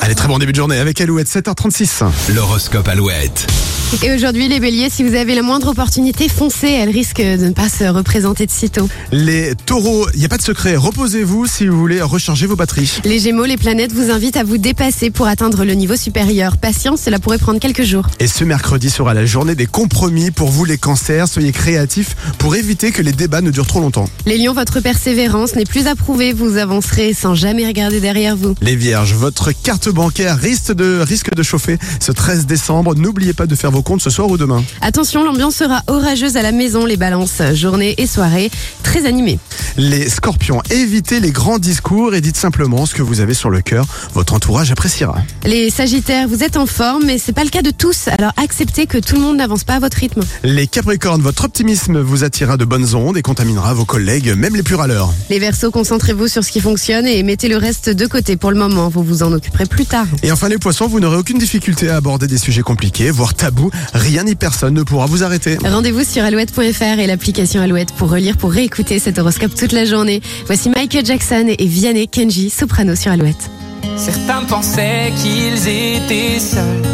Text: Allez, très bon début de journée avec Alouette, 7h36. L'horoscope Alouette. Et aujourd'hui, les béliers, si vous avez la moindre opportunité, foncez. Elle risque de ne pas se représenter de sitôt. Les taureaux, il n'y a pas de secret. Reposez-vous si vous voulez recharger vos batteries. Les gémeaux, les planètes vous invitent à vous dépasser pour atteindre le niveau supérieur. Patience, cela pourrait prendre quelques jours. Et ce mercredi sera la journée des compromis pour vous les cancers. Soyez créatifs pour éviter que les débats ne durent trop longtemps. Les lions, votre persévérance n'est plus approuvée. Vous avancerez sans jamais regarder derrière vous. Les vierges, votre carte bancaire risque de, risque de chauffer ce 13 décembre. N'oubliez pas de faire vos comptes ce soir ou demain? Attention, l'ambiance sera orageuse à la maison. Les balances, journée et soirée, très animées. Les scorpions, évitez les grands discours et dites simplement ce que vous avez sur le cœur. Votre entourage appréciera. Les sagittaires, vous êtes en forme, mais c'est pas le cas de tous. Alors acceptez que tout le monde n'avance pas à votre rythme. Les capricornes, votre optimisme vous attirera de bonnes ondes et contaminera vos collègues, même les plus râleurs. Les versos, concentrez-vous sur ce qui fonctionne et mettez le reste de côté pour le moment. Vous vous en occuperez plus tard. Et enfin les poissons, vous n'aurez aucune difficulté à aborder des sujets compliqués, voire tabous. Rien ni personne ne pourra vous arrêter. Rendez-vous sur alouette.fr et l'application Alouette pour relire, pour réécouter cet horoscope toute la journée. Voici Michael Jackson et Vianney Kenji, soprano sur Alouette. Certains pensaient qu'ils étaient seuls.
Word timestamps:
Allez, 0.00 0.14
très 0.14 0.28
bon 0.28 0.38
début 0.38 0.52
de 0.52 0.56
journée 0.56 0.78
avec 0.78 1.00
Alouette, 1.00 1.28
7h36. 1.28 2.04
L'horoscope 2.34 2.88
Alouette. 2.88 3.46
Et 4.00 4.12
aujourd'hui, 4.12 4.48
les 4.48 4.58
béliers, 4.58 4.88
si 4.90 5.04
vous 5.04 5.14
avez 5.14 5.34
la 5.34 5.42
moindre 5.42 5.68
opportunité, 5.68 6.28
foncez. 6.28 6.68
Elle 6.68 6.88
risque 6.88 7.20
de 7.20 7.46
ne 7.46 7.52
pas 7.52 7.68
se 7.68 7.84
représenter 7.84 8.46
de 8.46 8.50
sitôt. 8.50 8.88
Les 9.12 9.54
taureaux, 9.54 10.08
il 10.14 10.20
n'y 10.20 10.24
a 10.24 10.28
pas 10.28 10.38
de 10.38 10.42
secret. 10.42 10.76
Reposez-vous 10.76 11.46
si 11.46 11.66
vous 11.66 11.78
voulez 11.78 12.00
recharger 12.00 12.46
vos 12.46 12.56
batteries. 12.56 13.00
Les 13.04 13.18
gémeaux, 13.18 13.44
les 13.44 13.58
planètes 13.58 13.92
vous 13.92 14.10
invitent 14.10 14.38
à 14.38 14.44
vous 14.44 14.56
dépasser 14.56 15.10
pour 15.10 15.26
atteindre 15.26 15.64
le 15.64 15.74
niveau 15.74 15.94
supérieur. 15.94 16.56
Patience, 16.56 17.02
cela 17.02 17.18
pourrait 17.18 17.38
prendre 17.38 17.60
quelques 17.60 17.82
jours. 17.82 18.06
Et 18.18 18.26
ce 18.26 18.44
mercredi 18.44 18.88
sera 18.88 19.12
la 19.12 19.26
journée 19.26 19.54
des 19.54 19.66
compromis 19.66 20.30
pour 20.30 20.48
vous 20.48 20.64
les 20.64 20.78
cancers. 20.78 21.28
Soyez 21.28 21.52
créatifs 21.52 22.16
pour 22.38 22.56
éviter 22.56 22.92
que 22.92 23.02
les 23.02 23.12
débats 23.12 23.42
ne 23.42 23.50
durent 23.50 23.66
trop 23.66 23.80
longtemps. 23.80 24.08
Les 24.24 24.38
lions, 24.38 24.54
votre 24.54 24.80
persévérance 24.80 25.54
n'est 25.54 25.66
plus 25.66 25.86
approuvée. 25.86 26.32
Vous 26.32 26.56
avancerez 26.56 27.12
sans 27.12 27.34
jamais 27.34 27.66
regarder 27.66 28.00
derrière 28.00 28.36
vous. 28.36 28.54
Les 28.62 28.74
vierges, 28.74 29.14
votre 29.14 29.52
carte 29.52 29.90
bancaire 29.90 30.38
risque 30.38 30.72
de, 30.72 31.00
risque 31.00 31.34
de 31.34 31.42
chauffer 31.42 31.78
ce 32.00 32.10
13 32.10 32.46
décembre. 32.46 32.94
N'oubliez 32.96 33.34
pas 33.34 33.46
de 33.46 33.54
faire 33.54 33.70
vos 33.70 33.81
comptes 33.82 34.02
ce 34.02 34.10
soir 34.10 34.28
ou 34.30 34.36
demain? 34.36 34.62
Attention, 34.80 35.24
l'ambiance 35.24 35.56
sera 35.56 35.82
orageuse 35.86 36.36
à 36.36 36.42
la 36.42 36.52
maison. 36.52 36.86
Les 36.86 36.96
balances, 36.96 37.42
journée 37.54 37.94
et 37.98 38.06
soirée, 38.06 38.50
très 38.82 39.06
animées. 39.06 39.38
Les 39.78 40.10
scorpions, 40.10 40.60
évitez 40.70 41.18
les 41.18 41.30
grands 41.30 41.58
discours 41.58 42.14
et 42.14 42.20
dites 42.20 42.36
simplement 42.36 42.84
ce 42.84 42.94
que 42.94 43.00
vous 43.00 43.20
avez 43.20 43.32
sur 43.32 43.48
le 43.48 43.62
cœur. 43.62 43.86
Votre 44.12 44.34
entourage 44.34 44.70
appréciera. 44.70 45.16
Les 45.44 45.70
sagittaires, 45.70 46.28
vous 46.28 46.44
êtes 46.44 46.58
en 46.58 46.66
forme, 46.66 47.04
mais 47.06 47.16
c'est 47.16 47.32
pas 47.32 47.44
le 47.44 47.48
cas 47.48 47.62
de 47.62 47.70
tous. 47.70 48.08
Alors 48.08 48.32
acceptez 48.36 48.86
que 48.86 48.98
tout 48.98 49.14
le 49.14 49.22
monde 49.22 49.38
n'avance 49.38 49.64
pas 49.64 49.74
à 49.74 49.78
votre 49.80 49.96
rythme. 49.96 50.20
Les 50.44 50.66
capricornes, 50.66 51.22
votre 51.22 51.44
optimisme 51.44 52.00
vous 52.00 52.22
attirera 52.22 52.58
de 52.58 52.66
bonnes 52.66 52.94
ondes 52.94 53.16
et 53.16 53.22
contaminera 53.22 53.72
vos 53.72 53.86
collègues, 53.86 54.34
même 54.36 54.54
les 54.56 54.62
plus 54.62 54.74
râleurs. 54.74 55.12
Les 55.30 55.38
versos, 55.38 55.70
concentrez-vous 55.70 56.28
sur 56.28 56.44
ce 56.44 56.52
qui 56.52 56.60
fonctionne 56.60 57.06
et 57.06 57.22
mettez 57.22 57.48
le 57.48 57.56
reste 57.56 57.88
de 57.88 58.06
côté 58.06 58.36
pour 58.36 58.50
le 58.50 58.58
moment. 58.58 58.90
Vous 58.90 59.02
vous 59.02 59.22
en 59.22 59.32
occuperez 59.32 59.66
plus 59.66 59.86
tard. 59.86 60.06
Et 60.22 60.32
enfin 60.32 60.48
les 60.48 60.58
poissons, 60.58 60.86
vous 60.86 61.00
n'aurez 61.00 61.16
aucune 61.16 61.38
difficulté 61.38 61.88
à 61.88 61.96
aborder 61.96 62.26
des 62.26 62.38
sujets 62.38 62.62
compliqués, 62.62 63.10
voire 63.10 63.32
tabous. 63.32 63.70
Rien 63.94 64.24
ni 64.24 64.34
personne 64.34 64.74
ne 64.74 64.82
pourra 64.82 65.06
vous 65.06 65.24
arrêter. 65.24 65.56
Rendez-vous 65.64 66.04
sur 66.04 66.24
alouette.fr 66.24 66.98
et 66.98 67.06
l'application 67.06 67.62
Alouette 67.62 67.92
pour 67.92 68.10
relire, 68.10 68.36
pour 68.36 68.52
réécouter 68.52 68.98
cet 68.98 69.18
horoscope 69.18 69.54
toute 69.62 69.72
la 69.72 69.84
journée. 69.84 70.20
Voici 70.46 70.68
Michael 70.70 71.06
Jackson 71.06 71.46
et 71.46 71.66
Vianney 71.66 72.08
Kenji, 72.08 72.50
soprano 72.50 72.96
sur 72.96 73.12
Alouette. 73.12 73.48
Certains 73.96 74.42
pensaient 74.44 75.12
qu'ils 75.22 75.68
étaient 75.68 76.40
seuls. 76.40 76.91